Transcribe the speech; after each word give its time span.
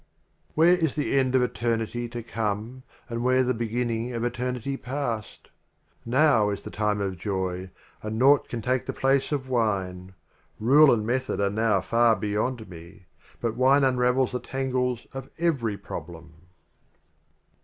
Where 0.55 0.73
is 0.73 0.95
the 0.95 1.15
End 1.19 1.35
of 1.35 1.43
Eternity 1.43 2.09
to 2.09 2.23
Come, 2.23 2.81
and 3.07 3.23
where 3.23 3.43
the 3.43 3.53
Beginning 3.53 4.13
of 4.13 4.23
Eternity 4.23 4.75
Past? 4.75 5.49
Now 6.07 6.49
is 6.49 6.63
the 6.63 6.71
Time 6.71 6.99
of 6.99 7.19
Joy— 7.19 7.69
and 8.01 8.17
naught 8.17 8.49
can 8.49 8.63
take 8.63 8.87
the 8.87 8.93
place 8.93 9.31
of 9.31 9.47
Wine. 9.47 10.15
Rule 10.59 10.91
and 10.91 11.05
Method 11.05 11.39
are 11.39 11.51
now 11.51 11.81
far 11.81 12.15
be 12.15 12.29
yond 12.29 12.67
me, 12.67 13.05
But 13.41 13.55
Wine 13.55 13.83
unravels 13.83 14.31
the 14.31 14.39
Tangles 14.39 15.05
of 15.13 15.29
every 15.37 15.77
Problem. 15.77 16.33